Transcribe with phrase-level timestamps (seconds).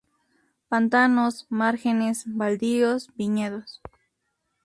[0.67, 3.83] Pantanos, márgenes, baldíos, viñedos.